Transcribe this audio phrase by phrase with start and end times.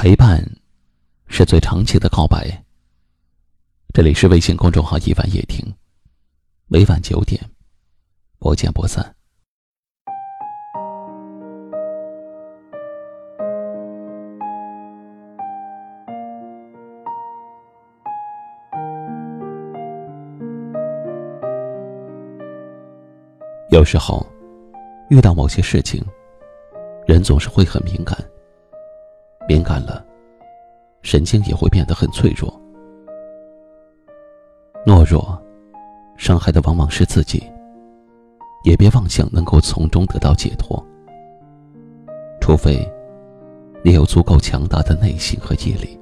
[0.00, 0.40] 陪伴，
[1.26, 2.62] 是最长期的告白。
[3.92, 5.74] 这里是微信公众号“一晚夜听”，
[6.70, 7.44] 每晚九点，
[8.38, 9.12] 不见不散。
[23.70, 24.24] 有时候，
[25.10, 26.00] 遇到某些事情，
[27.04, 28.16] 人总是会很敏感。
[29.48, 30.04] 敏感了，
[31.00, 32.52] 神经也会变得很脆弱。
[34.86, 35.42] 懦弱，
[36.18, 37.42] 伤害的往往是自己。
[38.64, 40.84] 也别妄想能够从中得到解脱，
[42.40, 42.76] 除非
[43.82, 45.98] 你有足够强大的内心和毅力，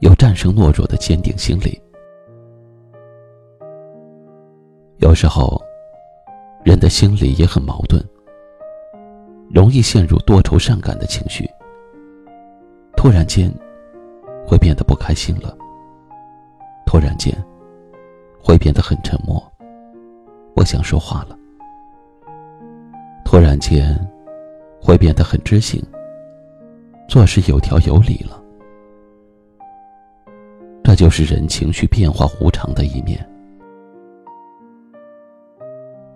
[0.00, 1.80] 有战胜懦弱的坚定心理。
[4.98, 5.62] 有时候，
[6.64, 8.02] 人的心里也很矛盾，
[9.52, 11.48] 容易陷入多愁善感的情绪。
[12.96, 13.52] 突然间，
[14.46, 15.56] 会变得不开心了。
[16.86, 17.34] 突然间，
[18.42, 19.42] 会变得很沉默，
[20.54, 21.36] 不想说话了。
[23.24, 23.94] 突然间，
[24.80, 25.82] 会变得很知性，
[27.08, 28.40] 做事有条有理了。
[30.82, 33.18] 这就是人情绪变化无常的一面。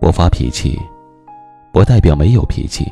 [0.00, 0.78] 不发脾气，
[1.72, 2.90] 不代表没有脾气。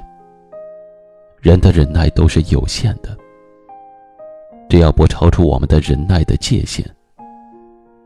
[1.40, 3.16] 人的忍耐都是有限的。
[4.68, 6.84] 只要不超出我们的忍耐的界限，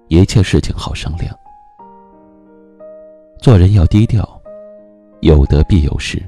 [0.09, 1.35] 一切事情好商量。
[3.39, 4.29] 做人要低调，
[5.21, 6.23] 有得必有失。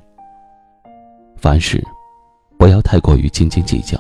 [1.36, 1.83] 凡事
[2.58, 3.98] 不要太过于斤斤计较。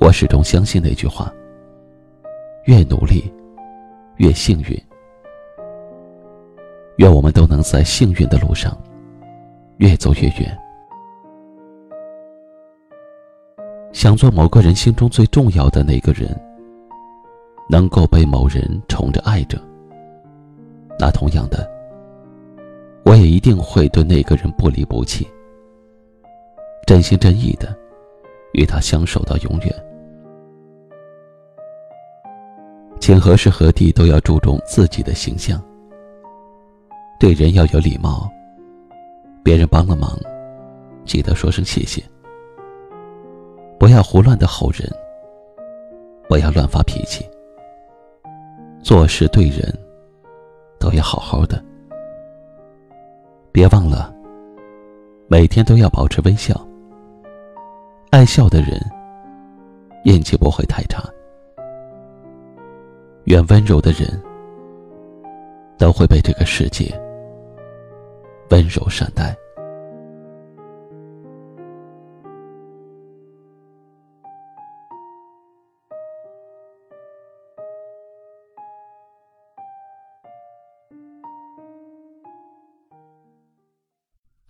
[0.00, 1.32] 我始终相信那句话：
[2.66, 3.32] 越努力，
[4.18, 4.80] 越幸运。
[6.98, 8.76] 愿我们都能在幸运的路上
[9.78, 10.56] 越走越远。
[13.98, 16.40] 想做某个人心中最重要的那个人，
[17.68, 19.58] 能够被某人宠着爱着。
[21.00, 21.68] 那同样的，
[23.04, 25.26] 我也一定会对那个人不离不弃，
[26.86, 27.76] 真心真意的
[28.52, 29.74] 与他相守到永远。
[33.00, 35.60] 请何时何地都要注重自己的形象，
[37.18, 38.30] 对人要有礼貌，
[39.42, 40.16] 别人帮了忙，
[41.04, 42.00] 记得说声谢谢。
[43.78, 44.90] 不要胡乱的吼人，
[46.28, 47.24] 不要乱发脾气。
[48.82, 49.72] 做事对人，
[50.80, 51.62] 都要好好的。
[53.52, 54.12] 别忘了，
[55.28, 56.54] 每天都要保持微笑。
[58.10, 58.80] 爱笑的人，
[60.04, 61.02] 运气不会太差。
[63.24, 64.20] 愿温柔的人，
[65.76, 66.92] 都会被这个世界
[68.50, 69.36] 温柔善待。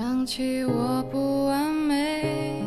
[0.00, 2.62] 想起我不完美，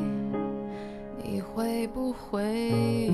[1.24, 3.10] 你会不会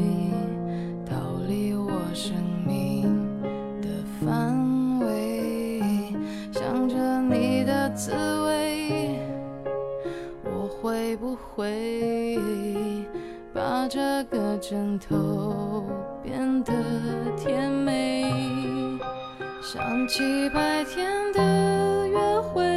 [1.05, 1.15] 逃
[1.47, 2.33] 离我生
[2.65, 3.03] 命
[3.79, 3.87] 的
[4.19, 5.79] 范围？
[6.51, 8.11] 想着你的滋
[8.45, 9.19] 味，
[10.45, 12.39] 我会不会
[13.53, 15.85] 把这个枕头
[16.23, 16.73] 变得
[17.37, 18.33] 甜美？
[19.61, 22.76] 想起白天的约会。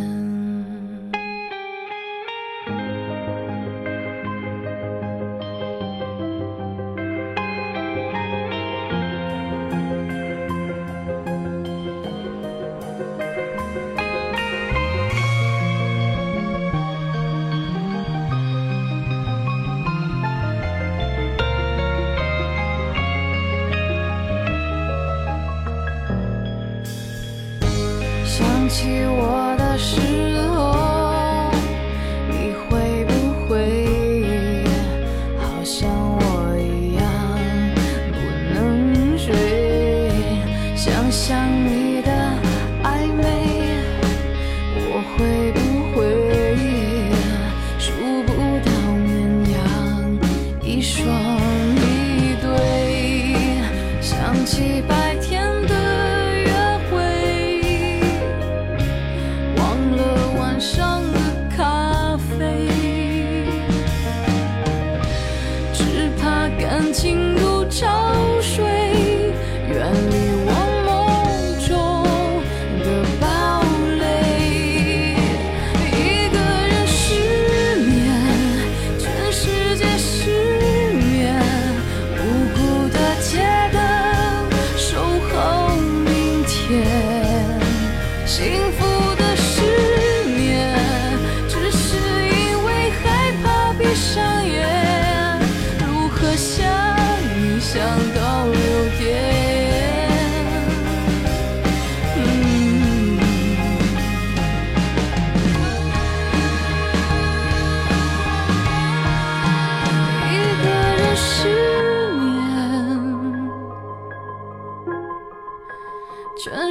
[28.71, 29.99] 起我的时
[30.47, 30.50] 候。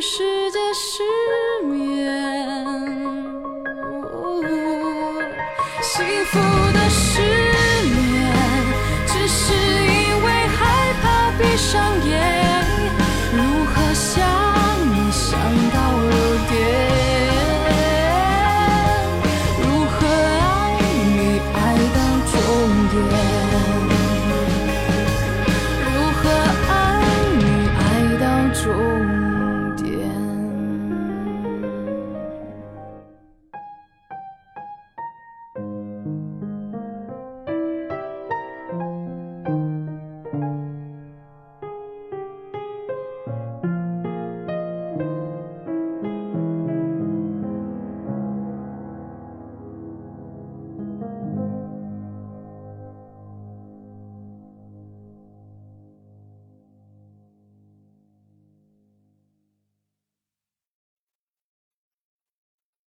[0.00, 1.02] 世界失
[1.62, 2.08] 眠。
[4.02, 4.43] 哦、
[5.82, 6.69] 幸福。